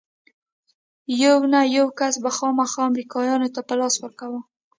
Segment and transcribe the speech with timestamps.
[1.23, 4.39] يو نه يو کس به يې خامخا امريکايانو ته په لاس ورکاوه.